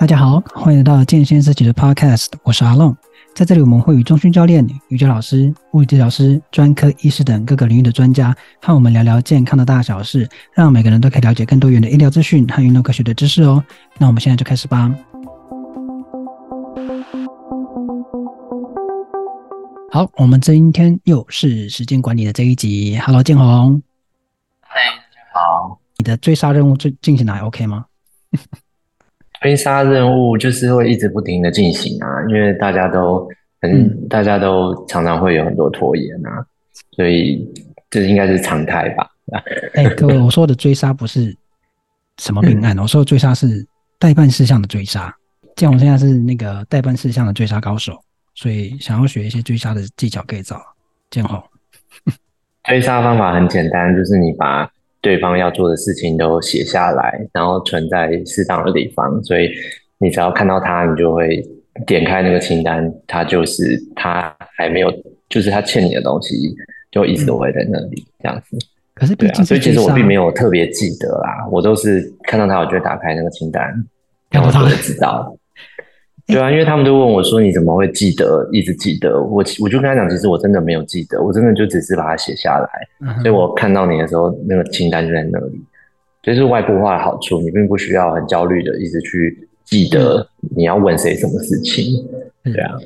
[0.00, 2.96] 大家好，欢迎来到健先思齐的 Podcast，我是阿浪。
[3.34, 13.62] 在这里，我们会与中训教练、瑜伽老师、物理治疗师、专科医师等各个领域的专家，和我们聊聊健康的大小事，让每个人都可以了解更多元的医疗资讯和运动科学的知识哦。
[13.98, 14.90] 那我们现在就开始吧。
[19.92, 22.98] 好，我们今天又是时间管理的这一集。
[23.00, 23.82] Hello，建宏。
[24.62, 24.80] 嗨，
[25.34, 25.78] 好。
[25.98, 27.84] 你的追杀任务最进行的还 OK 吗？
[29.40, 33.26] 追杀任务就是会一直不停的进行啊，因为大家都
[33.60, 36.44] 很，嗯、大家都常常会有很多拖延啊，
[36.92, 37.46] 所以
[37.88, 39.06] 这应该是常态吧。
[39.74, 41.34] 哎、欸，各位，我说的追杀不是
[42.18, 43.66] 什么命案，我说的追杀是
[43.98, 45.14] 待办事项的追杀。
[45.56, 47.92] 建宏现在是那个待办事项的追杀高手。
[48.32, 50.62] 所以，想要学一些追杀的技巧，可以找
[51.10, 51.42] 建宏。
[52.64, 59.22] 追杀方法很简单，就是你把对方要做的事情都写下来，然后存在适当的地方。
[59.24, 59.50] 所以，
[59.98, 61.42] 你只要看到他，你就会
[61.86, 64.92] 点开那个清单，他就是他还没有，
[65.28, 66.34] 就是他欠你的东西，
[66.90, 68.58] 就一直都会在那里、嗯、这样子。
[68.94, 73.62] 可是，对啊，所以其实我并没有特别记得啦，我都是看到他，我就会打开那个清单，
[74.30, 75.34] 然后就会知道。
[76.30, 82.68] 对啊，因为他们都问我说：“你怎么会记得，一直记得？”我我就跟他讲，其实我真的没有记得，我真的就只是把它写下来。
[83.00, 85.60] 嗯、所以我看到你的时候，那个清单就在那里。
[86.22, 91.84] 这、就是外部化的好处，你并不需要很焦虑的一直去记得你要问谁什么事情。
[92.44, 92.76] 对啊，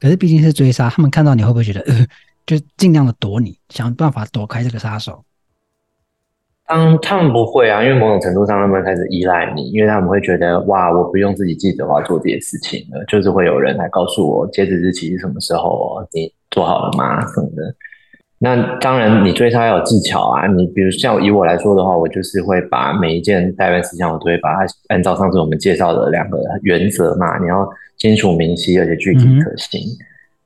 [0.00, 2.06] 可是毕竟是追杀，他们看到你会不会觉得，呃，
[2.46, 5.24] 就尽量的躲你，想办法躲开这个杀手？
[6.68, 17.20] 嗯，他们不会啊，因为某种程度上，他们开始依赖你，因为他们会觉得，哇，我不用自己记得我要做这些事情了，就是会有人来告诉我截止日期是什么时候，你做好了吗？
[17.26, 17.74] 什么的。
[18.38, 20.46] 那当然，你追杀要有技巧啊。
[20.46, 29.80] 你比如像以我来说的话，我就是会把每一件代办事项，我都会把它按照上次我们介绍的两个原则嘛，你要清楚明晰，而且具体可行。
[29.80, 29.98] 嗯、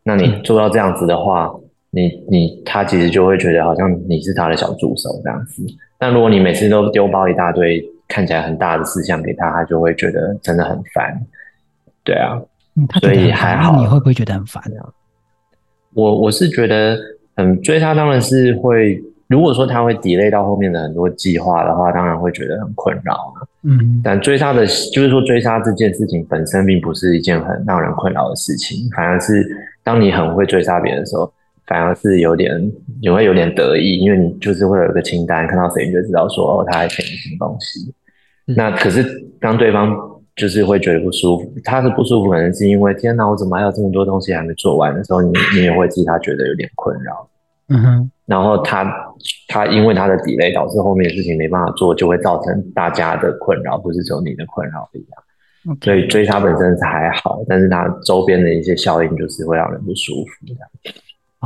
[0.03, 1.51] 那你做到这样子的话，
[1.91, 5.63] 你你他其实就会觉得好像你是他的小助手这样子。
[5.99, 11.19] 但如果你每次都丢包一大堆看起来很大的事项给他，他就会觉得真的很烦。
[12.05, 12.39] 对啊，
[12.77, 13.81] 嗯、所以还好。
[13.81, 14.93] 你会不会觉得很烦啊？
[15.95, 16.99] 我我是觉得，
[17.37, 19.03] 嗯，追他当然是会。
[19.29, 23.35] 如果说他会 delay 到后面的很多计划的话，当然会觉得很困扰。
[23.65, 29.45] 嗯，但追杀的，就是说追杀这件事情本身并不是一件很让人困扰的事情，反而是
[29.83, 31.33] 当你很会追杀别人的时候。
[31.67, 32.73] 反而是有点，
[33.03, 37.93] 你会有点得意，因为你就是会有一个清单，看到谁你就知道说哦，他还欠你什么东西。
[38.47, 39.05] 嗯、那可是
[39.41, 39.97] 当对方
[40.37, 47.29] 就是会觉得不舒服，他是不舒服，可能是因为天哪，我怎么还有这么多东西还没做完的时候，你你也会替他觉得有点困扰。
[47.69, 48.11] 嗯哼。
[48.27, 48.85] 然后他
[49.49, 55.77] 他因为他的 delay 导致后面的事情没办法做，就会造成大家的困扰，不是只有你的困扰一样。
[55.81, 60.69] 所以追他本身是还好，但是他周边的一些效应就是会让人不舒服这样。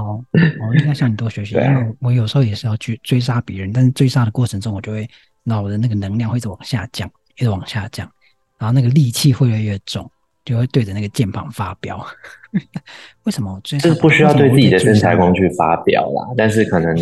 [0.03, 0.25] 哦，
[0.69, 5.09] 我应该向你多学习，因为我有时候也是要去追杀别人，但是追杀的过程中，我就会，
[5.43, 8.11] 那我的那个能量会一直往下降，一直往下降，
[8.59, 10.11] 然后那个戾气会越来越重，
[10.45, 12.05] 就会对着那个键盘发飙。
[13.25, 13.89] 为什么我追杀？
[13.89, 16.97] 这不需要对自己的身材工具发飙啦，但是可能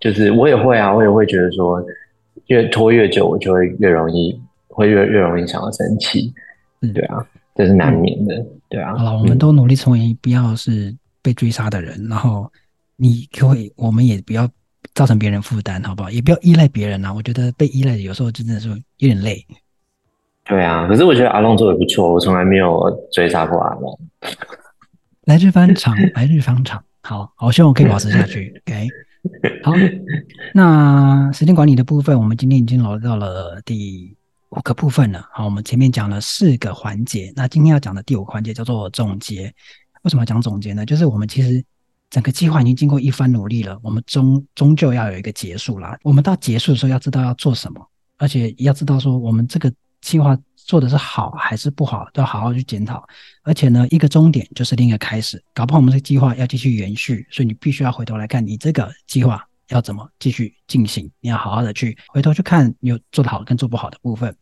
[0.00, 1.82] 就是我也会啊，我也会觉得说，
[2.46, 6.32] 越拖越久，我就会越容易，会越越容易想要生气。
[6.80, 8.96] 嗯，对啊，这是难免的，嗯、对啊。
[8.96, 10.94] 好了，我们都努力成为不要是。
[11.28, 12.50] 被追杀的人，然后
[12.96, 14.48] 你可以，我们也不要
[14.94, 16.10] 造成别人负担，好不好？
[16.10, 17.12] 也不要依赖别人啊！
[17.12, 19.46] 我觉得被依赖有时候真的是有点累。
[20.46, 24.00] 对啊，可是我觉得阿龙做的不错，我从来没有追杀过阿龙。
[25.28, 26.82] 来日方长，来日方长。
[27.02, 28.58] 好，好，希望我可以保持下去。
[28.64, 28.88] OK，
[29.62, 29.74] 好。
[30.54, 34.16] 那时间管理的部分，我们今天已经聊到了第
[34.48, 35.28] 五个部分了。
[35.30, 39.52] 好，我们前面讲了四个环节，那今天要讲的第五个环节叫做总结。
[40.02, 40.86] 为什么要讲总结呢？
[40.86, 41.64] 就是我们其实
[42.10, 45.98] 整个计划已经经过一番努力了，我们终终究要有一个结束啦。
[46.02, 47.86] 我们到结束的时候要知道要做什么，
[48.16, 53.06] 而且要知道说我们这个计划做的是好还是不好，都要好好去检讨。
[53.42, 64.34] 而且呢，一个终点就是另一个开始，搞不好我们这个计划要继续延续，所以你必须要回头来看你这个计划要怎么继续进行，你要好好的去回头去看你有做得好跟做不好的部分。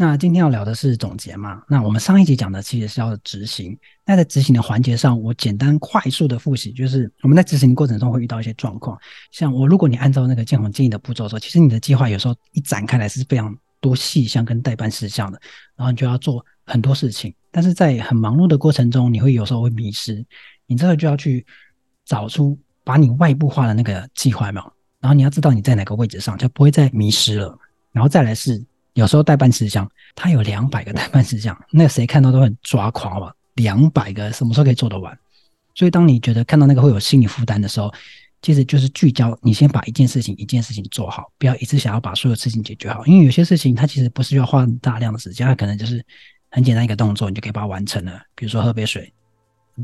[0.00, 1.60] 那今天要聊的是总结嘛？
[1.68, 3.76] 那我们上一集讲的其实是要执行。
[4.06, 8.96] 那在执行的环节上，我简单快速的复习，就是我们在执行的过程中会遇到一些状况。
[9.32, 15.40] 像我，如果你按照那个建宏建议的步骤说，其实你的计划有时候一展开来是非常多细项跟待办事项的，
[15.74, 17.34] 然后你就要做很多事情。
[17.50, 20.24] 但是在很忙碌的过程中，你会有时候会迷失。
[20.68, 21.44] 你这个就要去
[22.04, 24.62] 找出把你外部化的那个计划嘛，
[25.00, 27.58] 然后你要知道你在哪个位置上，就不会再迷失了。
[27.90, 28.64] 然后再来是。
[28.98, 33.32] 有时候代办事项，他有两百个代办事项，那个谁看到都很抓狂吧？
[33.54, 35.16] 两百个什么时候可以做得完？
[35.76, 37.94] 所以当你觉得看到那个会有心理负担的时候，
[38.42, 46.04] 其实就是聚焦，你先把一件事情一件事情做好，不要一直想要把所有事情解决好，因为有些事情它其实不是要花大量的时间，它可能就是
[46.50, 48.20] 很简单一个动作，你就可以把它完成了。
[48.34, 49.12] 比如说喝杯水，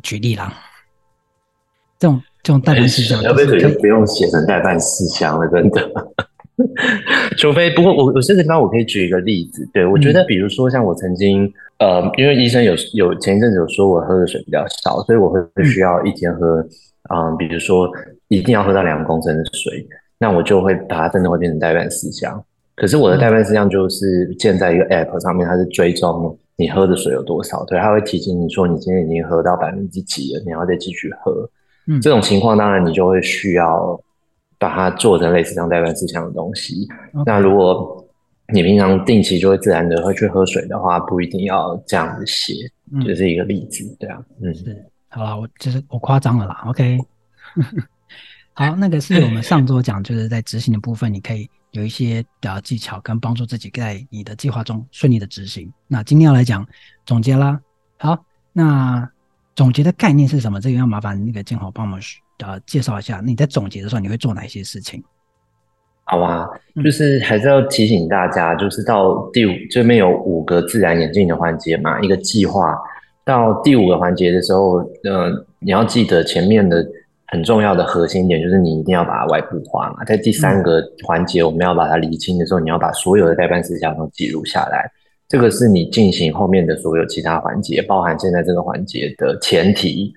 [0.02, 0.52] 举例啦，
[2.00, 6.14] 这种这种代办事项，喝杯水就不用写成代办事项了，真的。
[7.37, 11.45] 除非，不过我我这个地方我可以举一个例子，对，我觉得，比如说像我曾经，
[11.79, 16.61] 嗯、呃，因为医生有有前一阵子有说我喝的水比较少，所以我会需要一天喝，
[17.11, 17.91] 嗯、呃，比如说
[18.29, 19.85] 一定要喝到两公升的水，
[20.17, 22.41] 那我就会把它真的会变成代办事项。
[22.77, 31.50] 可是我的代办事项就是建在一个 app 上面，它是追踪你喝的水有多少，对，它会提醒你说你今天已经喝到百分之几了，你要再继续喝。
[31.89, 34.00] 嗯，这种情况当然你就会需要。
[34.64, 36.88] 把它做成类似像代办事项的东西。
[37.26, 38.02] 那如果
[38.52, 42.55] 你平常定期就会自然的会去喝水的话，不一定要这样子写，
[42.93, 46.99] 嗯、就是一个例子，对啊，嗯，是，好了，我就是我夸张了啦，OK。
[48.55, 55.70] 好，那个是我们上周讲，就是在执行的部分，你可以有一些的技巧跟帮助自己在你的计划中顺利的执行。
[55.88, 56.66] 那今天要来讲
[57.05, 57.61] 总结啦。
[57.99, 59.08] 好，那
[59.56, 60.61] 总结的概念是什么？
[60.61, 62.00] 这个要麻烦那个建豪帮我们
[62.39, 65.03] 呃，介绍一下你在总结的时候你会做哪些事情？
[66.07, 66.47] 好啊，
[66.85, 72.77] 就是还是要提醒大家，就是到第五这边有五个自然演进的环节嘛，一个计划
[73.25, 76.85] 到第五个环节的时候，呃，你要记得前面的
[77.29, 80.05] 很重要的核心点，就是你一定要把它外部化嘛。
[80.05, 84.91] 在第三个环节，我们要把它理清的时候，你要把所有的代办事项都记录下来，
[85.29, 90.13] 这个是你进行后面的所有其他环节，包含现在这个环节的前提。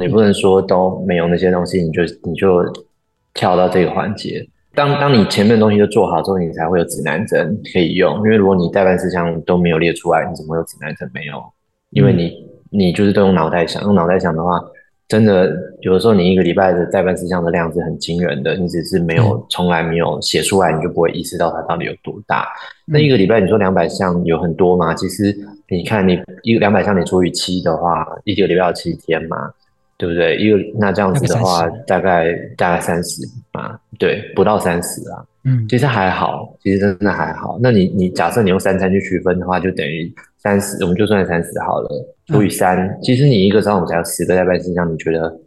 [0.00, 2.64] 你不能说都没有那些东西，你就你就
[3.34, 4.44] 跳到这个环节。
[4.74, 8.14] 当当你前面的东西都做好之后，你才会有指南针可以用。
[8.16, 11.10] 因为如果你待办事项都没有列出来，你怎么会有指南针？
[11.14, 11.42] 没有，
[11.90, 12.32] 因为你
[12.70, 14.60] 你就是都用脑袋想，用脑袋想的话，
[15.08, 15.50] 真的
[15.80, 18.54] 有的时候你一个礼拜的待办事项的量是很惊人的。
[18.56, 22.46] 你只是没有从来没有写出来，你就不会意识到它到底有多大。
[22.84, 24.92] 那一个礼拜你说两百项有很多吗？
[24.92, 25.34] 其实
[25.68, 29.36] 你看你一个两百项你除以七的话，一个礼拜有七天嘛。
[29.98, 30.36] 对不对？
[30.36, 33.22] 一个那这样子的话，大概大概三十
[33.52, 35.24] 啊，对，不到三十啊。
[35.44, 37.58] 嗯，其实还好，其实真的还好。
[37.62, 41.88] 那你你假设你用三餐去区分的话，就等于三十，我们就算三十好了，
[42.26, 42.76] 除以三。
[42.78, 45.40] 嗯、其实你一个上午才有十个待办事项，你觉得，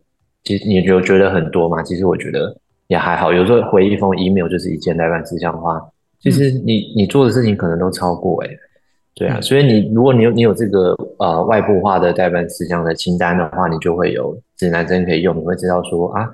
[0.45, 1.83] 其实你就觉得很多吗？
[1.83, 2.55] 其实我觉得
[2.87, 3.33] 也还好。
[3.33, 5.79] 有时候回一封 email 就是一件代办事项的话，
[6.21, 8.57] 其实你你做的事情可能都超过哎、欸。
[9.15, 16.27] 对啊，所以你如果你有你有这个呃外部化的代办事项的清单的话，你就会有指南针可以用，你会知道说啊，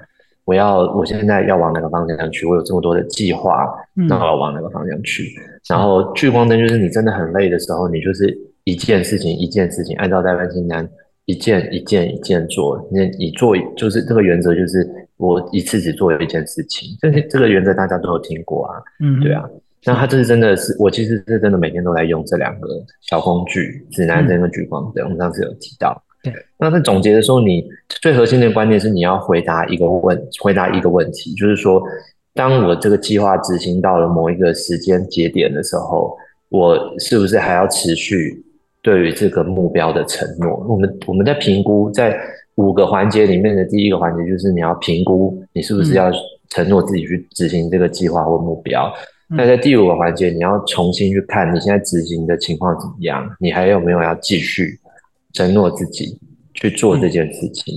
[0.45, 5.23] 我要我现在要往哪个方向去，我有这么多的计划，那我要往哪个方向去？
[5.23, 10.87] 嗯、然后聚光灯就是你真的很累的时候，你就是一件事情一件事情按照代办清单
[11.25, 14.87] 一件一件一件做，你你做就是这个原则就是
[15.17, 19.43] 我一次只做一件事情，这这个原则大家都有听过啊，嗯，对啊。
[19.85, 22.67] 那他这是真的是，我其实是真的每天都在用这两个
[23.01, 25.03] 小工具，指南针跟聚光灯。
[25.05, 25.95] 我们上次有提到。
[26.23, 26.33] 对。
[26.57, 27.63] 那在总结的时候，你
[28.01, 31.79] 最核心的观念是你要回答一个问，回答一个问题，就是说，
[32.33, 36.17] 当我这个计划执行到了某一个时间节点的时候，
[36.49, 38.43] 我是不是还要持续
[38.81, 40.65] 对于这个目标的承诺？
[40.67, 42.19] 我们我们在评估，在
[42.55, 46.11] 五个环节里面的第一个环节就是你要评估你是不是要
[46.49, 48.91] 承诺自己去执行这个计划或目标。
[49.27, 53.27] 那在第五个环节，你要重新去看你现在执行的情况怎么样？
[53.39, 54.79] 你还有没有要继续
[55.33, 56.19] 承诺自己
[56.53, 57.73] 去做这件事情？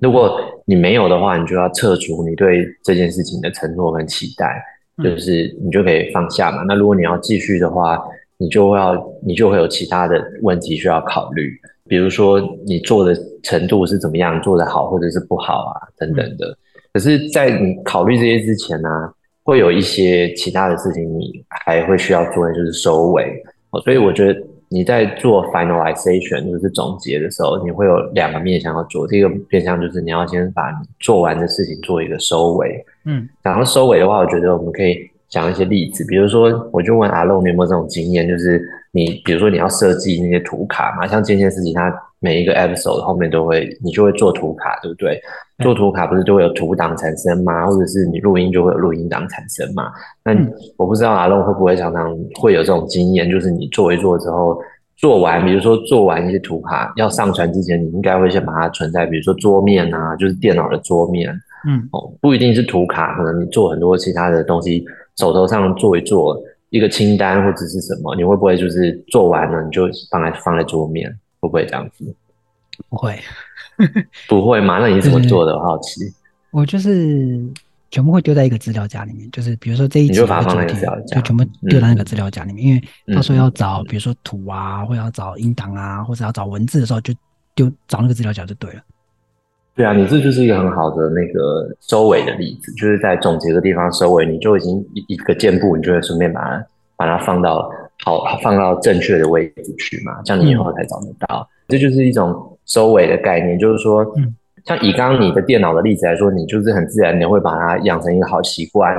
[0.00, 4.60] 如果你没有的话，你就要撤除你对这件事情的承诺跟期待，
[5.04, 6.64] 就是你就可以放下嘛。
[6.66, 8.02] 那如果你要继续的话，
[8.36, 11.56] 你就要你就会有其他的问题需要考虑，
[11.86, 16.58] 比如说你做的程度是怎么样，做得好或者是不好啊等等的。
[16.92, 18.88] 可是，在你考虑这些之前呢？
[19.44, 23.42] 会有一些其他的事情，你还会需要做的就是收尾。
[23.84, 29.06] 所以我觉得你在做 finalization 就是总结的时候，你会有两个面向要做。
[29.08, 32.84] 第一个面向就是你要先把你做完的事情做一个收尾。
[33.04, 34.96] 嗯，然后收尾的话，我觉得我们可以
[35.28, 38.28] 讲一些例子，比如说，我就问阿龙，你有没有这种经验？
[38.28, 41.92] 就是你比如说你要设计那些图卡嘛，像这件事情它。
[42.22, 45.20] 每一个 episode 后面都会，你就会做图卡，对不对？
[45.62, 47.66] 做图卡不是就会有图档产生吗？
[47.66, 49.90] 或者是你录音就会有录音档产生吗？
[50.24, 50.32] 那
[50.76, 54.56] 我不知道阿龙会不会常常会有这种经验，就是你做一做之后，
[54.96, 61.28] 做完，比如说做完一些图卡要上传之前，你应该会先把它存在，比如说桌面啊，就是电脑的桌面，
[61.68, 64.84] 嗯，哦，不一定是图卡，可能你做很多其他的东西，
[65.18, 66.40] 手头上做一做。
[66.72, 72.14] 一个清单或者是什么，你会不会就是做完了你就放在放在桌面，会不会这样子？
[72.88, 73.18] 不会，
[74.28, 74.78] 不会吗？
[74.78, 75.52] 那你怎么做的？
[75.54, 76.00] 我好奇。
[76.52, 77.38] 我就是
[77.90, 87.12] 全部会丢在一个资料夹里面，就是比如说这一集的主题，就全部丢在那个资料夹里面，嗯、因为到时候要找，比如说图啊，或者要找音档啊，或者要找文字的时候，就
[87.54, 88.80] 丢找那个资料夹就对了。
[89.74, 97.70] 对啊，你这就是一个很好的那个收尾的例子，就是在总结的地方收尾，你就已经一一个箭步，你就会顺便把它把它放到
[98.04, 101.40] 好放到正确的位置去嘛，这样你以后才找得到。
[101.40, 104.34] 嗯、这就是一种收尾的概念，就是说，嗯、
[104.64, 108.96] 像以刚刚你的电脑的例子来说，你就是很自然的会把它养成一个好习惯，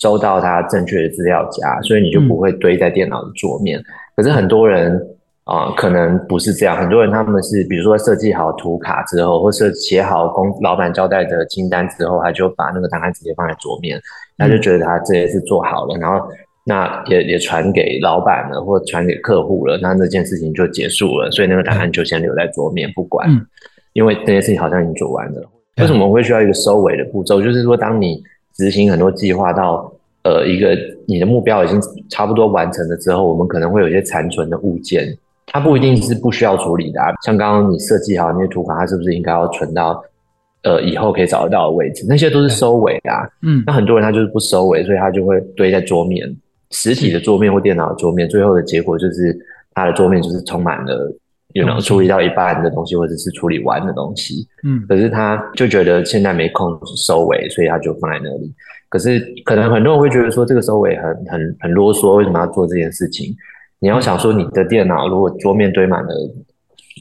[0.00, 3.78] 收到它正确的资料夹，所以你就不会堆在电脑的桌面。
[3.78, 3.84] 嗯、
[4.16, 5.00] 可是很多人。
[5.44, 6.76] 啊、呃，可能不是这样。
[6.76, 14.00] 很多人他们是，比如说设计好图卡之后，或是写好公老板交代的清单之后，他就把那个档案直接放在桌面，
[14.38, 16.24] 他就觉得他这些是做好了，然后
[16.64, 23.28] 那也也传给老板了，或传给客户了，那那件事情就结束了，所以那个档案就先留在桌面不管，
[23.92, 25.42] 因为这件事情好像已经做完了。
[25.80, 27.40] 为什么会需要一个收尾的步骤？
[27.40, 28.22] 就是说，当你
[28.54, 29.90] 执行很多计划到
[30.24, 30.76] 呃一个
[31.06, 35.16] 你的目标已经差不多完成了之后，我们可能会有一些残存的物件。
[35.46, 40.00] 它不一定是不需要处理的啊，像刚刚你设计好那些图卡，它是不是应该要存到
[40.62, 42.06] 呃以后可以找得到的位置？
[42.08, 43.26] 那些都是收尾啊。
[43.42, 46.28] 嗯，那很多人他就是不收尾，所以他就会堆在桌面，
[46.70, 49.36] 实体的桌面或电脑的桌面，最后的结果就是
[49.74, 51.12] 他的桌面就是充满了
[51.52, 54.46] 有没有处理到一半的东西，或者是处理完的东西。
[54.62, 58.54] 嗯，可是他就觉得现在没空收尾，所以他就放在那里。
[58.88, 63.34] 可是可能很多人会觉得说这个收尾很很很啰嗦，为什么要做这件事情？
[63.80, 66.14] 你要想说，你的电脑如果桌面堆满了，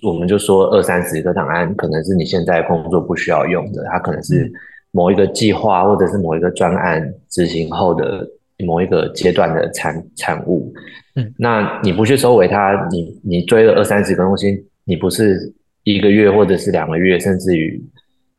[0.01, 4.51] 我们就说二三十个档案，可能是你现在工作不需要用的，它可能是
[4.91, 8.25] 某一个计划或者是某一个专案执行后的
[8.66, 10.74] 某一个阶段的产产物。
[11.16, 17.82] 嗯，那你不去收尾它，你你追了二三十个东西，你不是一个月或者是两个月，甚至于。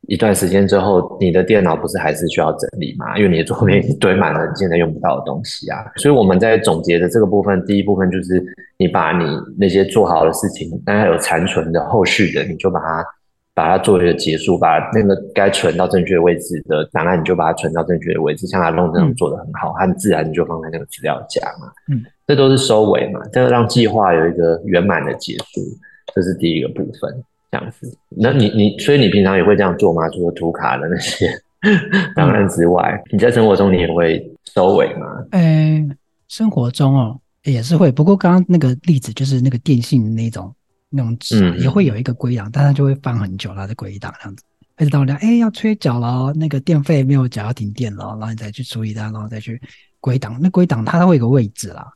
[0.09, 3.17] 一段时间之后，你的电脑不是还是需要整理吗？
[3.17, 5.77] 因为你的桌面堆满了你现在用不到的东西啊。
[5.97, 8.43] 所以我们在总结的这个部分，第一部分就是
[8.77, 9.25] 你把你
[9.57, 13.05] 那些做好的事情，但还有残存的后续的，你就把它
[13.55, 18.47] 把它做一个结束，把那个该存到正确位置的档案，你就把它存到正确的位置。
[18.47, 21.71] 像阿龙这样做的很好，它很自然你就放在那个资料夹嘛。
[21.93, 25.61] 嗯，这都是收尾嘛，这个让计划有一个圆满的结束，
[26.15, 27.25] 这是第一个部分。
[27.53, 30.09] 这样子，那你你所以你平常也会这样做吗？
[30.11, 31.27] 除了图卡的那些
[32.15, 35.07] 档案之外，你在生活中你也会收尾吗？
[35.33, 35.89] 呃、欸，
[36.29, 40.55] 生活中哦也是会，不过刚刚那个例子就是那个电信那种
[40.91, 44.45] 那种纸、啊嗯、也会有一个归档，但它就会放很久了的归档这样子，
[44.79, 49.61] 一直到两哎要催缴了，那个电费没有缴要停电了，然后你再去处理它，然后再去
[50.01, 50.39] 归档。
[50.43, 51.87] 那归档它都会有一个位置啦，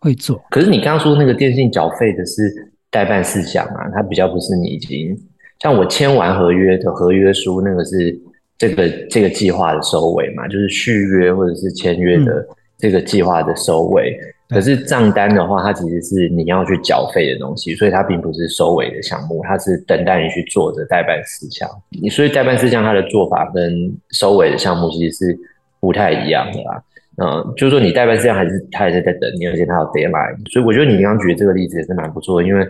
[0.00, 0.42] 会做。
[0.50, 2.68] 可是你刚刚说那个电信缴费的是？
[2.92, 5.16] 代办事项啊，它比较不是你已经
[5.60, 8.20] 像我签完合约的合约书，那个是
[8.58, 12.44] 这个这个计划的收尾嘛，就是续约或者是签约的
[12.78, 14.10] 这个计划的收尾。
[14.10, 21.68] 嗯、可是账单的话，它其实是你要去缴费的东西，所以它并不是收尾的项目，它是等待你去做的代办事项。
[21.90, 23.72] 你所以代办事项它的做法跟
[24.10, 25.38] 收尾的项目其实是
[25.78, 26.82] 不太一样的啦。
[27.22, 32.66] 嗯，就是说你代办事项还是他还是在等你，而且他有 deadline，所以我觉得你刚刚举的这个例子也是蛮不错的，因为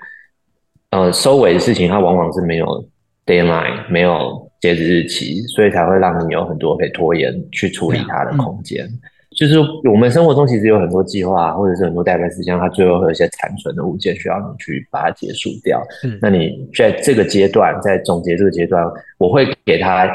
[0.91, 2.85] 呃收尾的事情它往往是没有
[3.25, 8.85] deadline，没有截止日期，所以才会让你有很多可以拖延去处理它的空间。
[8.85, 9.01] 嗯、
[9.41, 9.59] 就是
[9.91, 15.83] 我们生活中其实有很多计划或者是很多代办事项，它最后会有一些残存的物件需要你去把它结束掉。
[16.05, 18.85] 嗯，那你在这个阶段，在总结这个阶段，
[19.17, 20.07] 我会给他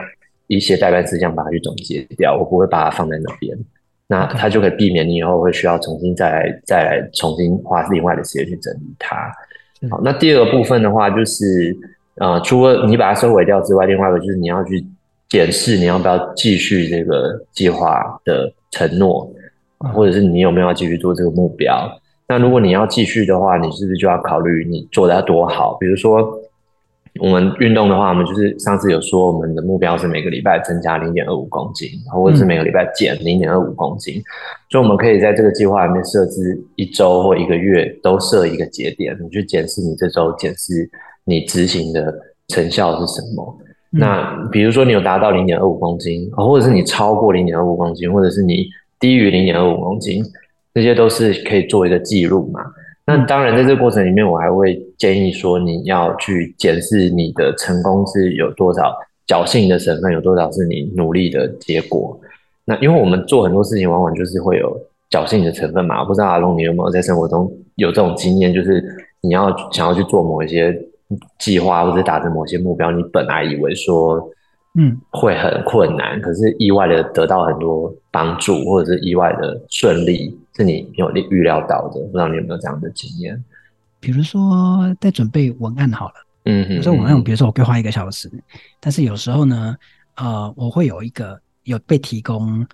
[0.45, 3.57] 一些代办事项，把它去总结掉，我不会把它放在那边。
[4.07, 9.17] 那它就可以避免你以后会需要重新再来再来重新花另外的时间去整理它。
[9.89, 11.75] 好，那第二个部分的话，就是
[12.17, 14.85] 呃，除了你把它收尾掉之外，另外一个就是你要去
[15.29, 19.27] 检视你要不要继续这个计划的承诺，
[19.93, 21.89] 或者是你有没有要继续做这个目标。
[22.27, 25.75] 那如果你要继续的话，你是不是就要考虑你做的要多好？
[25.79, 26.41] 比如说。
[27.21, 34.21] 我们运动的话，我们就是上次有说，我们的目标是每个礼拜增加零点二五公斤，或者是每个礼拜减零点二五公斤。
[34.69, 40.89] 所以我们可以在这个计划里面设置一周或一个月都设一个节点，你去检视你这周检视
[41.23, 42.13] 你执行的
[42.49, 43.57] 成效是什么。
[43.97, 48.67] 那比如说你有达到零点二五公斤，或者是你超过零点二五公斤，或者是你
[48.99, 50.23] 低于零点二五公斤，
[50.73, 52.59] 这些都是可以做一个记录嘛。
[53.07, 58.91] 那当然，在这个过程里面，我还会建议说，你要去检视你的成功是有多少
[59.27, 62.19] 侥幸的成分，有多少是你努力的结果。
[62.65, 64.75] 那因为我们做很多事情，往往就是会有
[65.11, 66.01] 侥幸的成分嘛。
[66.01, 68.83] 我不知道阿龙你有没有在生活中有这种经验，就是
[69.21, 70.75] 你要想要去做某一些
[71.39, 74.29] 计划或者达成某些目标，你本来以为说
[74.73, 81.99] 嗯会很困难，嗯、可是意外的得到很多帮助，或者是意外的顺利，是你没有预料到的。
[82.01, 83.43] 不知道你有没有这样的经验？
[83.99, 88.29] 比如说在准备文案好了，嗯，比如说文案，比如说我规划一个小时，
[88.79, 89.75] 但是有时候呢，
[90.15, 92.65] 呃，我会有一个有被提供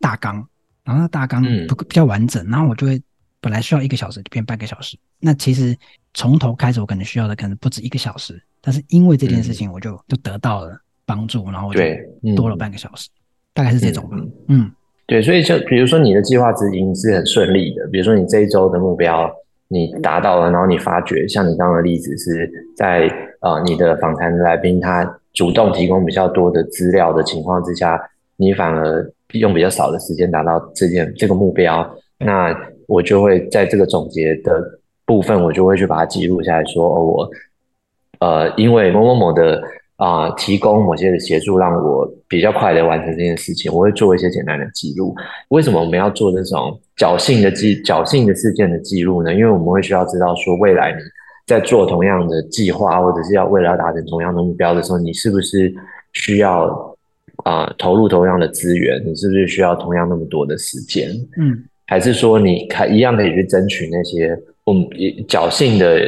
[0.00, 0.44] 大纲，
[0.82, 3.00] 然后那大纲不比较完整，然后我就会
[3.40, 5.76] 本来需要一个小时就变半个小时，那其实
[6.14, 10.76] 从头开始我可能需要的可能不止一个小时，但是因为这件事情我就就得到了
[11.06, 11.80] 帮助，然后就
[12.36, 13.08] 多了半个小时，
[13.52, 14.16] 大概是这种吧，
[14.48, 14.70] 嗯，
[15.06, 19.30] 对，所以就比如说你的计划执行是很顺利的，比如说你这一周的目标。
[19.72, 27.96] 你达到了，然后你发觉，像你刚刚的例子是在呃你的访谈的来宾他主动提供比较多的资料的情况之下，
[28.34, 31.88] 你反而用比较少的时间达到这件这个目标，
[32.18, 32.52] 那
[32.88, 34.60] 我就会在这个总结的
[35.10, 37.30] 部分，我就会去把它记录下来说，哦，我
[38.20, 39.60] 呃因为某某某的。
[40.00, 43.70] 啊、呃，提供某些的协助，让我比较快的完成这件事情。
[43.70, 45.14] 我会做一些简单的记录。
[45.48, 49.34] 为什么我们要做这种侥幸的记、侥幸的事件的记录呢？
[49.34, 50.98] 因为我们会需要知道说，未来你
[51.46, 55.70] 在做同样的计划，或者是要为了要达成同样的目标的时候，你是不是
[56.14, 56.64] 需要
[57.44, 59.02] 啊、呃、投入同样的资源？
[59.04, 61.10] 你是不是需要同样那么多的时间？
[61.36, 64.34] 嗯，还是说你看一样可以去争取那些
[64.66, 64.74] 嗯
[65.28, 66.00] 侥幸的？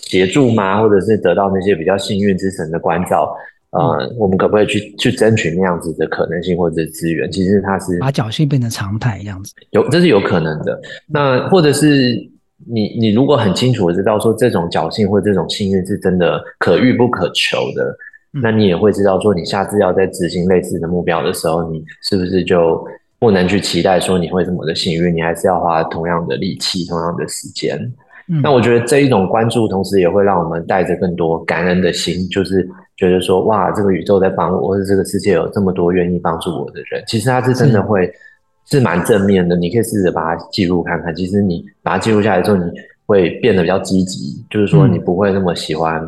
[0.00, 0.80] 协助吗？
[0.80, 3.36] 或者是得到那些比较幸运之神的关照？
[3.70, 7.30] 呃，嗯、我们可不可以去去争取那样子的可能性或者资源？
[7.30, 10.80] 其实它是把侥幸变成常态这样子，有这是有可能的。
[11.08, 12.14] 那或者是
[12.64, 17.84] 你你如果很清楚的知道说这种侥幸或这种幸运是真的可遇不可求的，
[18.34, 22.82] 嗯、那你也会知道说你下次要在执行类似的目标的时候，你是不是就
[23.18, 25.14] 不能去期待说你会这么的幸运？
[25.14, 27.92] 你还是要花同样的力气、同样的时间。
[28.42, 37.02] 那我觉得这一种关注，同时也会让我们带着更多感恩的心，就是觉得说，哇，这个宇宙在帮我，或者这个世界有这么多愿意帮助我的人。
[37.06, 38.12] 其实它是真的会
[38.66, 39.56] 是蛮正面的。
[39.56, 41.14] 你可以试着把它记录看看。
[41.16, 42.64] 其实你把它记录下来之后，你
[43.06, 46.06] 会变得比较积极，就是说你不会那么喜欢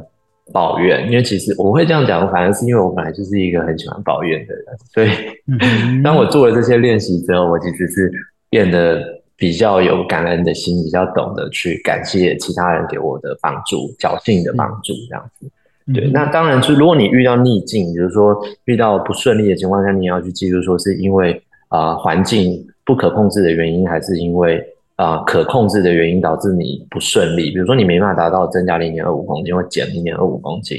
[0.52, 1.06] 抱怨。
[1.10, 4.64] 因为其实我会这样讲，反而是因为我本来就是一个很喜欢抱怨的人。
[4.92, 8.10] 所以当我做了这些练习之后，我其实是
[8.48, 9.20] 变得。
[9.40, 15.50] 比较有感恩的心，比较懂得去感谢其他人给我的帮助，侥幸的帮助，这样子。
[15.94, 24.62] 对，那当然是如果你遇到逆境，比如说遇到不顺利的情况下，你要去记住说是因为啊环境不可控制的原因，还是因为
[25.00, 27.50] 啊可控制的原因导致你不顺利。
[27.50, 30.78] 比如说你没办法达到增加零点二五公斤或减零点二五公斤，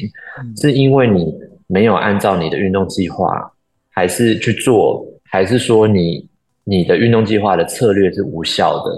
[0.58, 1.34] 是因为你
[1.68, 3.52] 没有按照你的运动计划，
[3.90, 6.30] 还是去做，还是说你？
[6.64, 8.92] 你的运动计划的策略是无效的，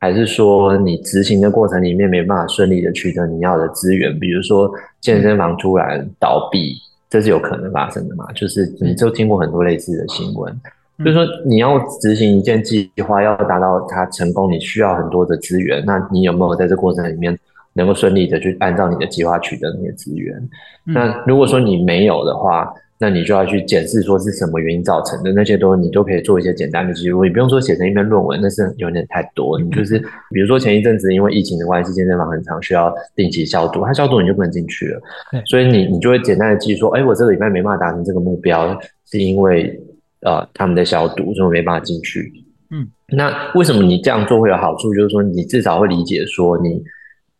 [0.00, 4.18] 还是说你执行的过程里面没办法顺利的取得你要的资源？
[4.18, 4.68] 比如说
[5.00, 6.74] 健身房突然倒闭，
[7.08, 8.26] 这是有可能发生的嘛？
[8.32, 10.52] 就是你就听过很多类似的新闻，
[10.98, 15.84] 就是说你要执行一件计划，要达到它成功，你需要很多的资源。
[15.84, 17.38] 那你有没有在这过程里面
[17.74, 20.36] 能够顺利的去按照你的计划取得那些资源？
[20.84, 29.60] 那如果说你没有的话，那你就要去检视说是什么原因造成的，那些都你都可以做一些简单的记录，你不用说写成一篇论文，那是有点太多。
[29.60, 29.98] 你就是
[30.30, 35.00] 比如说前一阵子因为疫情的关系，健身房很常需要定期消毒，它消毒你就不能进去了。
[35.44, 38.74] 所以你你就会简单的记说，哎，我这个礼拜没办法达成这个目标，
[39.10, 39.78] 是因为
[40.22, 42.32] 呃他们的消毒，所以我没办法进去。
[42.70, 44.94] 嗯，那为什么你这样做会有好处？
[44.94, 46.82] 就是说你至少会理解说你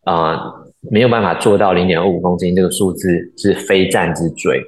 [0.03, 0.53] 啊、呃、
[0.91, 4.61] 没有办法做到零点二五公斤这个数字是非战之罪。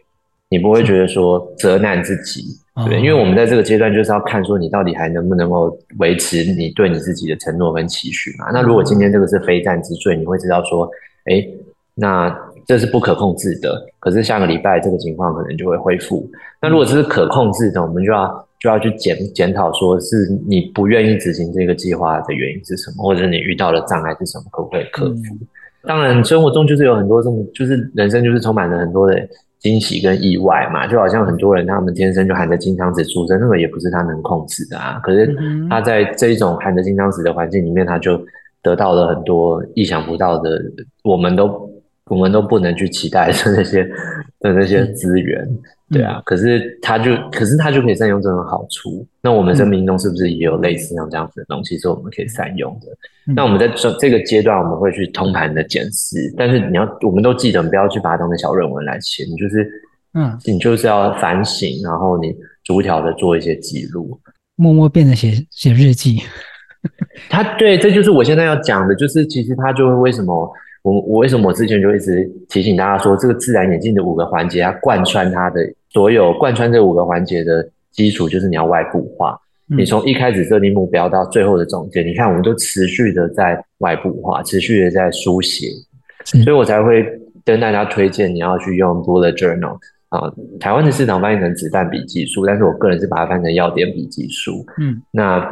[0.52, 2.44] 你不会觉得说责难自己，
[2.88, 8.50] 对，因为我们在这个阶段就是要看说你到底还能不能够维持你对你自己的承诺跟期许嘛。
[8.52, 10.90] 那如果今天这个是非战之罪，你会知道说，
[11.26, 11.48] 哎，
[11.94, 12.36] 那
[12.70, 13.84] 这是不可控制的。
[13.98, 16.30] 可是下个礼拜这个情况可能就会恢复。
[16.62, 25.36] 那如果这是可控制的，我们就要就要去检检讨，说是你不愿意执行这个计划的原因是什么，或者你遇到的障碍是什么，可不可以克服？
[25.82, 29.28] 当然，生活中就是有很多这种，就是人生就是充满了很多的。
[29.60, 35.02] 惊喜跟意外嘛，就好像很多人他们天生就含着金汤匙出生，那个也不是他能控制的啊。
[35.04, 35.36] 可是
[35.70, 38.18] 他在这一种含着金汤匙的环境里面，他就
[38.64, 40.62] 得到了很多意想不到的，
[41.04, 41.69] 我们都
[42.10, 43.84] 我们都不能去期待的 那些
[44.40, 45.48] 的那些资源。
[45.92, 49.04] 对啊，可是他就，可是他就可以善用这种好处。
[49.24, 52.88] 那我们生命中是不是也有类似像这样子的东西，是我们可以善用的？
[53.34, 56.32] 那我们在这这个阶段，我们会去通盘的检视。
[56.38, 59.24] 但是你要，我们都记得，不要去把它当成小论文来写。
[59.24, 59.68] 你就是，
[60.14, 64.20] 嗯，你就是要反省，然后你逐条的做一些记录，
[64.58, 66.22] 默默变成写写日记。
[67.32, 79.38] 他对，这就是我现在要讲的，就是其实他就会为什么我我为什么我之前就一直提醒大家说，这个自然演进的五个环节，它贯穿它的所有，贯穿这五个环节的基础就是你要外部化。
[79.70, 85.68] 嗯、你从一开始设定目标到最后的总结，你看我们都持续的在外部化，持续的在书写，
[86.34, 87.06] 嗯、所以我才会
[87.44, 89.78] 跟大家推荐你要去用 Bullet Journal
[90.10, 90.32] 啊。
[90.60, 94.66] 台湾的市场翻译成子弹笔记书，但是我个人是把它翻成要点笔记书。
[94.80, 95.46] 嗯，那。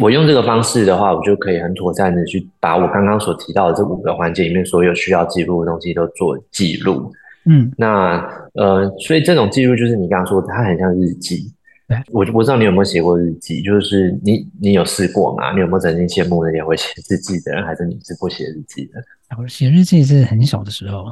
[0.00, 7.12] 我用这个方式的话，我就可以很妥善的去把我刚刚所提到的这五个环节里面所有需要记录的东西都做记录。
[7.46, 8.16] 嗯，那
[8.54, 11.52] 呃，所以这种记录就是你刚刚说的，它很像日记。
[11.86, 15.52] 对，我就不知道你有没有写过日记，就是你你有试过吗？
[15.52, 19.02] 你有没有曾经羡慕那些会写日记的人，还是你是不写日记的？
[19.38, 21.06] 我写日记是很小的时候。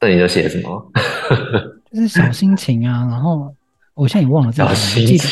[0.00, 0.92] 那你都写什么？
[1.92, 3.54] 就是小心情啊，然后。
[3.96, 5.24] 我现在也忘了这个，记得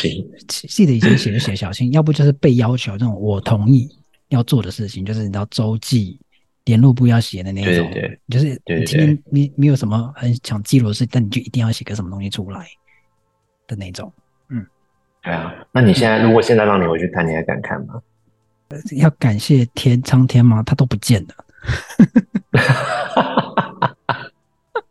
[0.67, 3.87] 记得以前写的写小心，要不就是被要求这种我同意
[4.29, 6.19] 要做的事情，就是你知道周记
[6.63, 12.65] 联络部要写的那种，对对对，就是你今天你你有什么很想记录的事，但你就一定要写个什么东西出来
[13.67, 14.11] 的那种，
[14.49, 14.65] 嗯，
[15.21, 15.53] 对啊。
[15.71, 18.01] 那你现在如果现在让你回去看，你还敢看吗？
[18.97, 20.63] 要感谢天苍天吗？
[20.63, 21.35] 他都不见了，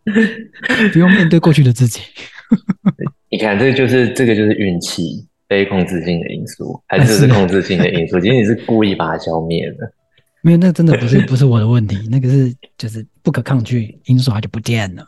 [0.92, 2.00] 不用面对过去的自己。
[3.34, 8.20] 你看，这个就是这个就是运气，非控制性的因素，还是是控制性的因素？
[8.20, 9.92] 其实你是故意把它消灭的。
[10.40, 15.02] 没有，那真的不是不是我的问题，那个是就是不可抗拒因素，它就不见了。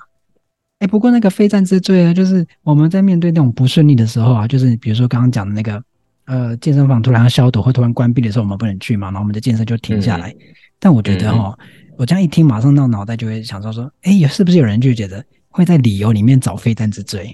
[0.81, 5.81] 哎、欸，不过那个非战之罪啊，就是我们在面对那种不顺利的时候啊，就是比如说刚刚讲的那个
[6.25, 10.31] 呃健身房突然要消毒或突然关闭的时候，我们不能去嘛，然后我们的健身就停下来。
[10.31, 10.37] 嗯、
[10.81, 17.33] 但我觉得哦，嗯、我这样一听，马上到脑袋就会想到说，哎、欸，是不是有人就觉得会在理由里面找非战之罪？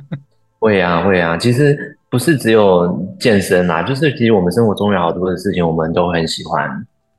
[0.58, 6.68] 会啊，会啊，其实不是只有健身啊，就是其实我们生活中有好多的事情，我们都很喜欢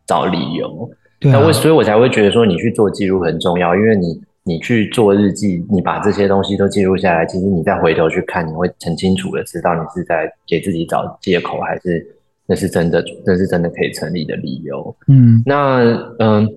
[0.05, 0.89] 找理由。
[1.19, 12.05] 对啊，那我所以，我才会觉得说，你去做记录很重要，因为你你去做日记，你把这些东西都记录下来，其实你再回头去看，你会很清楚的知道你是在给自己找借口，还是
[12.47, 14.93] 那是真的，那是真的可以成立的理由。
[15.07, 15.83] 嗯，那
[16.19, 16.49] 嗯，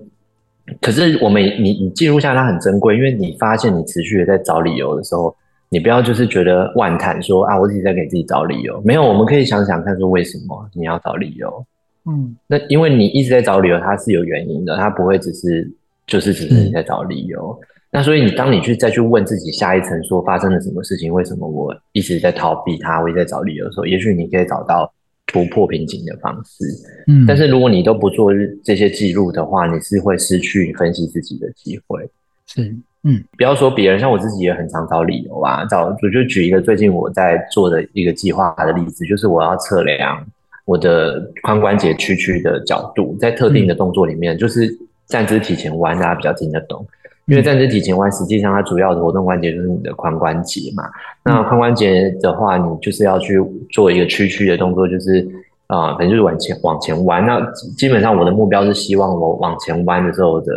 [0.81, 5.35] 可是我们你你记录下来它很珍贵，因为你发现你持续的在找理由的时候。
[5.73, 8.81] 你不要就是觉得万谈说啊，我自己在给自己找理由。
[8.83, 11.65] 没有，我们可以想想看，说为什么你要找理由？
[12.05, 15.71] 嗯，那因为你一直在找理由，它是有原因的，它不会只是
[16.05, 17.57] 就是只是你在找理由。
[17.61, 21.13] 嗯、那所以你当你去再去问自己下一层，说发生了什么事情？
[21.13, 23.01] 为什么我一直在逃避它？
[23.01, 24.91] 我一直在找理由的时候，也许你可以找到
[25.27, 26.65] 突破瓶颈的方式。
[27.07, 32.05] 嗯，但是如果你都不做这些记录的话，你是会失去分析自己的机会。
[32.45, 32.75] 是。
[33.03, 35.65] 嗯，不要说别人，像我自己也很常找理由啊。
[35.65, 40.23] 找我就举一个最近我在做的一个计划的例子，就是我要测量
[40.65, 44.71] 我的髋关节屈曲的角度，在特定的动作里面，就是
[45.07, 46.85] 站姿体前弯，大家比较听得懂。
[47.25, 50.83] 因为站姿体前弯实际上它主要的活动关节就是你的髋关节嘛。
[51.25, 53.39] 那髋关节的话，你就是要去
[53.71, 55.27] 做一个屈曲的动作，就是
[55.65, 57.25] 啊，可能就是往前往前弯。
[57.25, 57.41] 那
[57.75, 60.53] 基本上我的目标是希望我往前弯的时候的。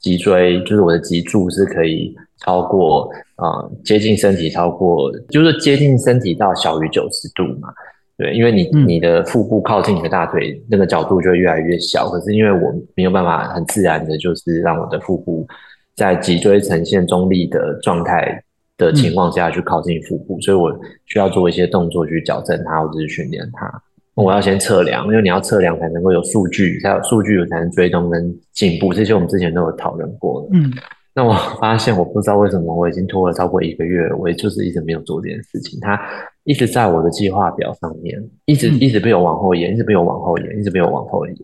[0.00, 7.68] 脊椎就是我的脊柱是可以超过啊、呃，接近身体超过，就是接近身体到小于九十度嘛。
[8.16, 12.08] 对，因为你你的腹部靠近你的大腿，那个角度就会越来越小。
[12.08, 15.46] 可是因为我没有办法很自然的，就是让我的腹部
[15.94, 18.42] 在脊椎呈现中立的状态
[18.76, 23.82] 的情况下去靠近腹部，所以我需要做一些动作去矫正它，或者是训练它。
[24.24, 28.92] 我要先测量，因为你要测量才能够有数据，才有数据我才能追踪跟进步。
[28.92, 30.48] 这些我们之前都有讨论过了。
[30.52, 30.72] 嗯，
[31.14, 35.78] 那我发现我不知道为什么我已经拖了超过一个月，我也就是一直没有做这件事情。
[35.80, 36.00] 它
[36.44, 41.36] 一直在我的计划表上面，一直一直被我往后延，一直被我往后延，一直被我往后延。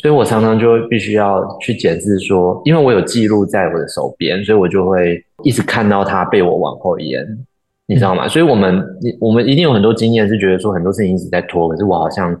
[0.00, 7.26] 所以我常常就会必须要去检视说，因为我有记录在我的手边，所以我就会一直看到它被我往后延。
[7.88, 8.28] 你知道吗？
[8.28, 12.38] 所以，我们你我们一定有很多经验，是觉得说很多事情一直在拖，可是我好像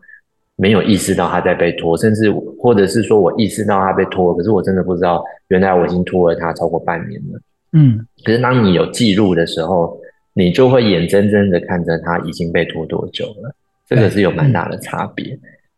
[0.56, 2.30] 没有意识到它在被拖，甚至
[2.60, 7.40] 或者是说我意识到它被拖，可是我真的不知道，原来我已经拖了它超过半年了。
[7.72, 9.98] 嗯，可是当你有记录的时候，
[10.34, 13.54] 你就会眼睁睁的看着它已经被拖多久了，
[13.88, 15.24] 这个是有蛮大的差别。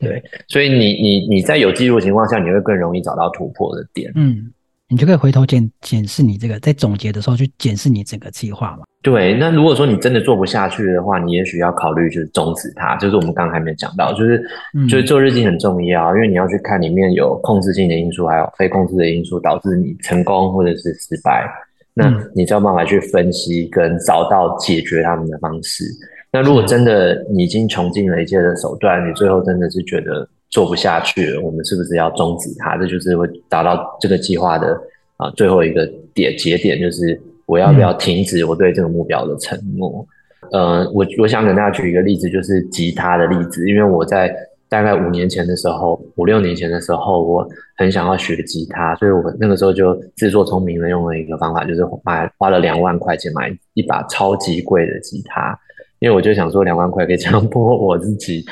[0.01, 4.11] 对，对，所以你你你在有记录的情况下，你会更容易找到突破的点。
[4.17, 4.53] 嗯。
[4.93, 8.83] 你就可以回头检检视你这个，在总结的时候去检视你整个计划嘛。
[9.03, 12.97] 对，那如果说你真的做不下去的话，你也许要考虑就是终止它。
[12.97, 14.43] 就是我们刚刚还没讲到，就是
[14.91, 21.51] 就是做日记很重要，因为你要去看里面有控制性的因素，还有非控制的因素导致你成功或者是失败。
[21.95, 25.85] 那你就要办法去分析跟找到解决他们的方式。
[26.31, 32.77] 那如果真的你已经穷尽了一切的手段，你最后真的是觉得做不下去了，我们是不是要终止它？
[32.77, 34.79] 这就是会达到这个计划的
[35.17, 35.85] 啊最后一个
[36.15, 40.07] 点节点，就是我要不要停止我对这个目标的承诺？
[40.53, 44.35] 嗯、呃，我我想给大家举一个例子，就是吉他的例子，因为我在。
[44.71, 47.45] 大概五年前的时候，五六年前的时候，我
[47.77, 55.59] 很想要学吉他，所以我那个时候就自作聪明的用了一个方法，就是买花了两万块钱买一把超级贵的吉他，
[55.99, 58.45] 因为我就想说两万块可以强迫我自己.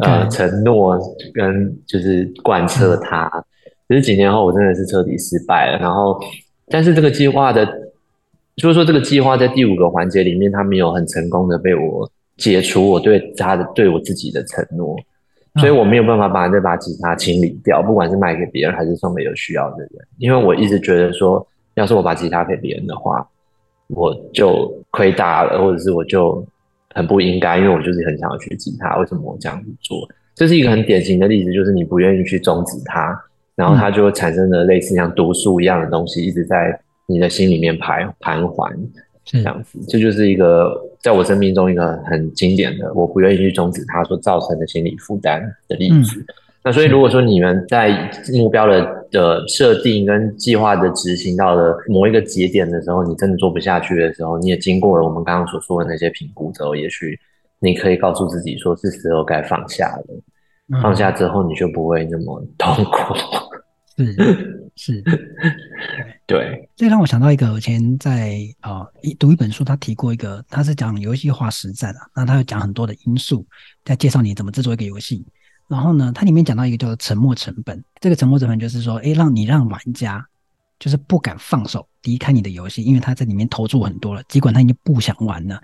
[0.00, 0.98] 呃，承诺
[1.34, 3.30] 跟就是贯彻它。
[3.86, 6.18] 其实几年后我真的是彻底失败了，然后
[6.68, 7.68] 但是这个计划的，
[8.56, 14.96] 就是说这个计划在第五个环节里面，它没有很成功的被我解除我对他的对我自己的承诺。
[15.58, 23.26] 所以我没有办法把这把吉他清理掉，不管是卖给别人还是送给有需要的人，因为我一直觉得说，要是我把吉他给别人的话，
[23.88, 26.46] 我就亏大了，或者是我就
[26.94, 30.06] 很不应该，因为我就是很想要学吉他，为什么我这样子做？
[30.34, 33.18] 这是一个很典型的例子，就是你不愿意去终止它，
[33.54, 38.72] 然后它就会产生了类似像毒素一样的东西，一直在你的心里面徘盘桓。
[39.28, 46.20] 这样子，这就是一个在我生命中一个很经典的，我不愿意去终止它所造成的心理负担的例子。
[46.20, 46.26] 嗯、
[46.62, 57.18] 那所以，如果说你们在目标的的设定跟计划的执行到了某一个节点的时候，你真的做不下去的时候，你也经过了我们刚刚所说的那些评估之后，也许
[57.58, 60.80] 你可以告诉自己说，是时候该放下了。
[60.80, 63.14] 放下之后，你就不会那么痛苦。
[63.98, 64.06] 嗯
[64.76, 65.02] 是，
[66.26, 73.46] 对，这让我想到一个，我以前在啊一、呃、读一本书，他提过一个，他是讲游戏化实战啊，那他有讲很多的因素，
[73.84, 75.24] 在介绍你怎么制作一个游戏。
[75.68, 80.24] 然后呢，它里面讲到一个叫做沉没成本，这个沉没成本就是说，哎，让你让玩家
[80.80, 85.60] 就是不敢放手离开你的游戏，因为他在里面投注很多了，尽管他已经不想玩了，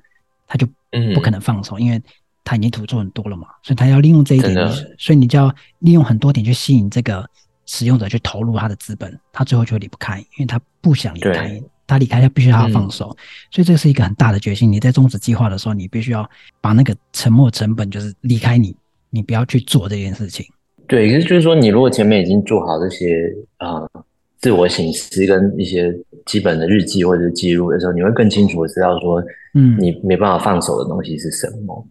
[0.46, 0.64] 他就
[1.12, 2.00] 不可能放手，嗯、因为
[2.44, 4.54] 他已经投注很多了嘛，所以他要利用这一点，
[4.96, 7.28] 所以你就要利用很多点去吸引这个。
[7.66, 13.16] 使用者去投入他的资本，他最后就离不开，因为他不想离开，他离开他必须要放手，嗯、
[13.50, 14.70] 所以这是一个很大的决心。
[14.70, 16.28] 你在终止计划的时候，你必须要
[16.60, 18.74] 把那个沉没成本就是离开你，
[19.10, 20.44] 你不要去做这件事情。
[20.88, 24.04] 对，也是就是说，你如果前面已经做好这些啊、呃、
[24.38, 25.94] 自我省思跟一些
[26.26, 29.22] 基本的日记或者是记录的时候，你会更清楚的知道说，
[29.54, 31.86] 嗯，你没办法放手的东西是什么。
[31.86, 31.90] 嗯、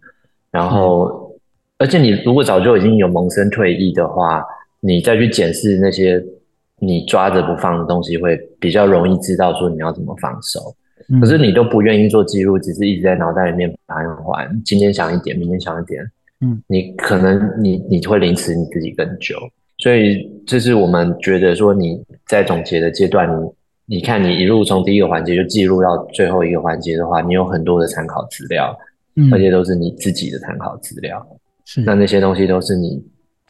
[0.50, 1.34] 然后，
[1.78, 4.44] 而且你如果早就已经有萌生退役的话。
[4.84, 6.20] 你再去检视那些
[6.80, 10.58] 你抓着不放的东西，会比较容易知道说你要怎么放手。
[11.08, 16.02] 嗯、可是你都不愿意做记录，只是一直在脑袋里面盘桓，今天想一点，明天想一点。
[16.40, 19.36] 嗯，你可能你你会凌迟你自己更久。
[19.78, 23.28] 所以这是我们觉得说你在总结的阶段，
[23.86, 28.76] 你你看你一路从第一个环节就记录到最后一个环节的话，你有很多的参考资料，
[29.14, 31.24] 嗯、而且都是你自己的参考资料。
[31.66, 33.00] 是，那那些东西都是你。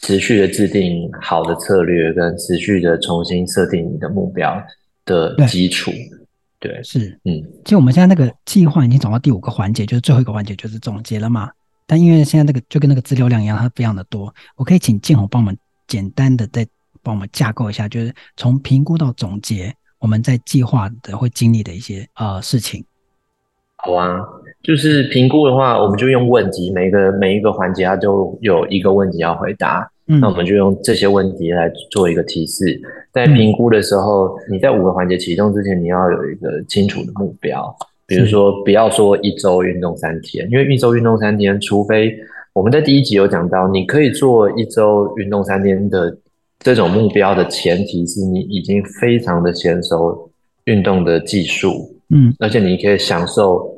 [0.03, 4.61] 持续的制定好的策略，跟持续的重新设定你的目标
[5.05, 5.91] 的基础，
[6.59, 11.51] 对，对是，嗯，其实我们现在那个计划已经走到第五个环节，就是最后一个环节，就是总结了嘛。
[11.87, 16.67] 但因为现在那个就跟那个资料量一样，它非常的多，我可以请建宏帮我们简单的再
[17.03, 22.85] 帮我们架构一下，就是从评估到总结，我们在计划的会经历的一些呃事情。
[23.83, 24.21] 好啊。
[24.63, 29.91] 就是评估的话，我们就用问题，每个每一个环节它都有一个问题要回答。
[30.07, 32.81] 嗯，那我们就用这些问题来做一个提示。
[33.13, 37.75] 在评估的时候，嗯、你在五个环节启动之前，你要有一个清楚的目标。
[38.07, 42.15] 比如说，不要说一周运动三天，因为一周运动三天，除非
[42.53, 46.17] 我们在第一集有讲到，你可以做一周运动三天的
[46.61, 50.31] 这种目标的前提是你已经非常的娴熟
[50.67, 53.71] 运动的技术，嗯，而且你可以享受。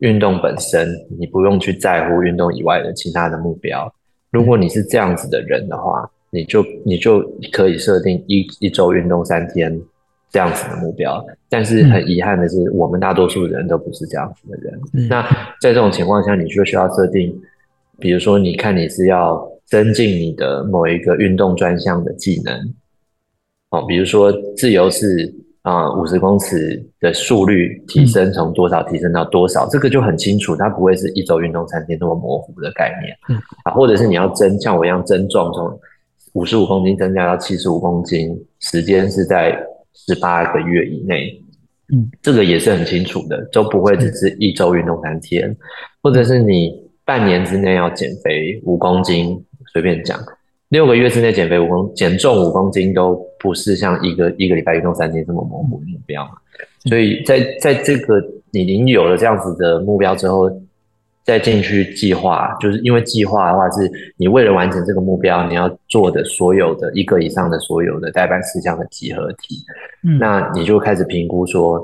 [0.00, 0.86] 运动本身，
[1.18, 3.90] 你不用去在乎运动以外的其他的目标。
[4.30, 9.80] 如果你是这样子的人的话，你就你就可以设定一一周运动三天
[10.30, 11.24] 这样子的目标。
[11.48, 14.78] 但是很遗憾的是，我们大多数人都不是这样子的人。
[14.92, 15.22] 嗯、那
[15.62, 17.34] 在这种情况下，你就需要设定，
[17.98, 22.74] 比如说，你看你是要增进你的某一个运动专项的技能，
[23.70, 25.34] 哦，比如说自由式。
[25.66, 33.12] 啊，五十、呃、公尺的速率提升从多少提升到多少，嗯、这个就很清楚，它不会是一周运动三天那么模糊的概念。
[33.28, 35.76] 嗯，啊，或者是你要增，像我一样增重，从
[36.34, 39.58] 五十五公斤增加到七十五公斤，时间是在
[39.92, 41.42] 十八个月以内。
[41.92, 45.56] 嗯，这个也是很清楚的，就不会只是一周运动三天，嗯、
[46.00, 46.70] 或者是你
[47.04, 50.16] 半年之内要减肥五公斤，随便讲。
[50.68, 56.32] 六个月之内减肥五公减重五公斤都不是像一个一个礼拜运动三天这么模糊的目标嘛，
[56.88, 60.50] 所以在在这个你已经有了这样子的目标之后，
[61.24, 69.56] 再进去计划，就是因为计划的话是你为了完成这个目标，你要做的所有的一个以上的所有的代办事项的集合体，
[70.02, 71.78] 嗯，那你就开始评估说，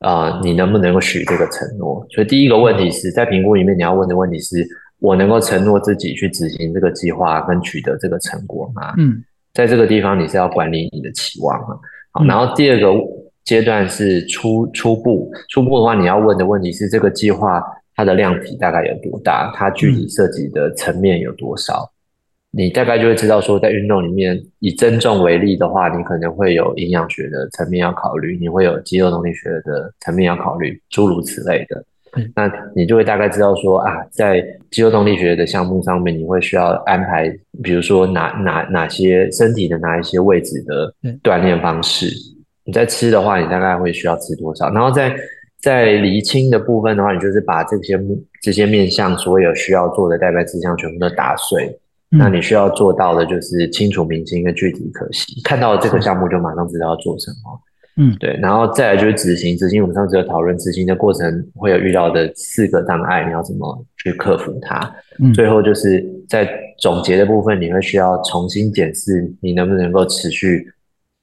[0.00, 2.06] 啊、呃，你能不能够许这个承诺？
[2.10, 4.66] 所以第一个问题是在评估里面你要问的问题是，
[5.00, 8.94] 我能够承诺自己去执行这个计划跟取得这个成果吗？
[8.98, 9.22] 嗯，
[9.54, 11.78] 在这个地方你是要管理你的期望啊。
[12.12, 12.92] 好，然后第二个
[13.44, 17.62] 阶段是初初步，初步的话你要问的问题是这个计划
[17.94, 19.52] 它的量体大概有多大？
[19.54, 21.90] 它具体涉及的层面有多少？
[22.50, 31.84] 你大概就会知道说，在运动里面以增重为例的话，你可能会有营养学的层面要考虑，你会有肌肉动力学的层面要考虑，诸如此类的。
[32.34, 37.28] 那你就会大概知道说啊，在肌肉动力学的项目上面，你会需要安排，
[37.62, 42.06] 比如说哪哪哪些身体的哪一些位置的锻炼方式。
[42.64, 44.70] 你在吃的话，你大概会需要吃多少？
[44.70, 45.14] 然后在
[45.60, 47.98] 在厘清的部分的话，你就是把这些
[48.42, 51.78] 这些面向所有需要做的代办事项全部都打碎。
[52.10, 57.60] 那你需要做到的就是清楚明清跟具体可行，看到这个项目就马上知道要做什么。
[57.98, 64.94] 嗯，对，然后再来就是执行，执行我们上次有讨论，执行的过程会有遇到的四个障碍，你要怎么去克服它？
[65.18, 70.64] 嗯，最后就是在总结的部分，你会需要重新检视你能不能够持续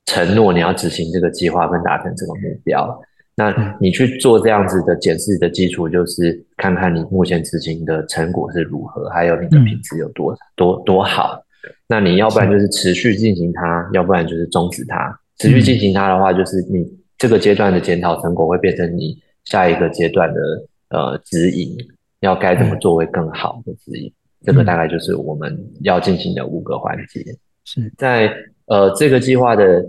[0.06, 3.02] 承诺你要执行这个计划跟达成这个目标。
[3.38, 11.42] 那你去做这样子的检视的基础，就是看看你目前执行的成果是如何，还有你的品质有多多多好。
[11.88, 15.20] 那你要不然就是持续进行它，要不然就是终止它。
[15.38, 16.86] 持续进行它的话，就是你
[17.18, 20.42] 这个阶段的检讨成果会变成你下一个阶段的
[20.90, 21.78] 呃指引，
[22.22, 24.12] 要该怎么做会更好的指引。
[24.44, 27.24] 这个大概就是我们要进行的五个环节。
[27.64, 28.32] 是在
[28.68, 29.84] 呃这个计划的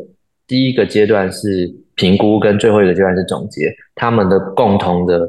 [0.47, 3.71] 第一个阶段是评估，跟最后一个阶段是总结。
[3.95, 5.29] 他们的共同的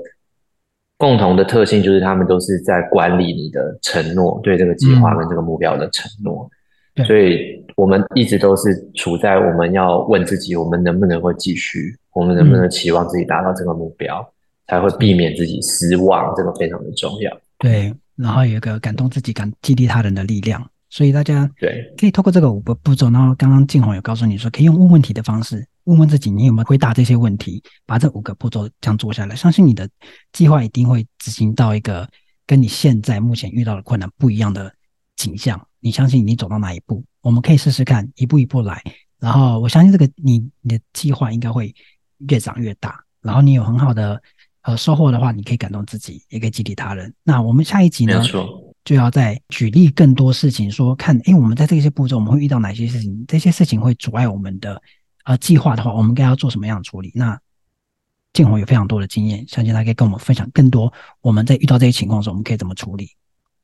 [0.98, 6.50] 共同的特性就是他们都是在管理你的承诺，对这个计划跟这个目标的承诺。
[7.06, 14.32] 所以我们一直都是处在我们要问自己，我们能不能够继续，我们能不能期望自己达到这个目标，嗯、
[14.68, 17.32] 才会避免自己失望，这个非常的重要。
[17.60, 20.68] 对，然后有一个感动自己、感激励他人的力量。
[20.90, 29.88] 所以大家对可以透过这个五个步骤，然后刚刚静红有告诉你说，可以用问问题的方式问问自己，你有没有回答这些问题，把这五个步骤这样做下来，相信你的
[30.32, 32.08] 计划一定会执行到一个
[32.46, 34.72] 跟你现在目前遇到的困难不一样的
[35.18, 35.67] 景象。
[35.80, 38.82] 你相信你走到哪一步，我们可以试试看，一步一步来。
[39.20, 41.74] 然后我相信这个你你的计划应该会
[42.30, 43.04] 越长越大。
[43.22, 44.22] 然后你有很好的
[44.62, 47.14] 呃收获的话，你可以感动自己，也可以激励他人。
[47.24, 48.24] 那我们下一集呢，
[48.86, 53.26] 就要再举例更多事情，说看，诶，我们在这些步骤我们会遇到哪些事情？
[53.28, 54.82] 这些事情会阻碍我们的
[55.26, 57.12] 呃计划的话，我们该要做什么样的处理？
[57.14, 57.38] 那
[58.32, 60.94] 建宏有非常多的经验，相信他可以跟我们分享更多。
[61.22, 63.10] 我们在遇到这些情况的时候，我们可以怎么处理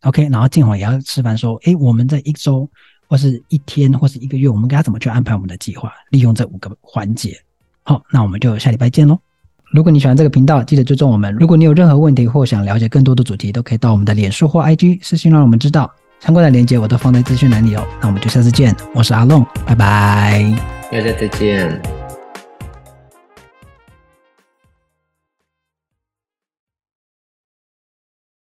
[0.03, 2.69] ？OK，然后静华也要示范说，诶，我们在一周
[3.07, 5.91] 或是一天或是一个月，我们该怎么去安排我们的计划？
[6.11, 7.37] 利用这五个环节。
[7.83, 9.19] 好，那我们就下礼拜见喽。
[9.71, 11.33] 如果你喜欢这个频道，记得追踪我们。
[11.33, 15.91] 如果你有任何问题或想了解更多的主题，都可以到我们的脸书或 IG 私信让我们知道。
[16.19, 17.85] 相关的链接我都放在资讯栏里哦。
[17.99, 20.55] 那我们就下次见，我是阿龙，拜拜，
[20.91, 22.02] 大家再见。